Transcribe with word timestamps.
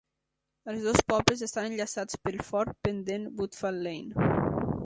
Els 0.71 0.85
dos 0.85 1.03
pobles 1.11 1.43
estan 1.47 1.69
enllaçats 1.71 2.19
pel 2.23 2.41
fort 2.49 2.75
pendent 2.89 3.29
Woodfall 3.37 3.83
Lane. 3.89 4.31